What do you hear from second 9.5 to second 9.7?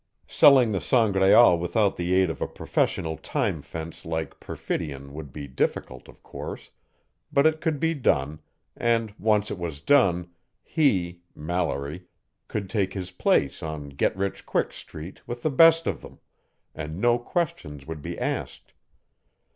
it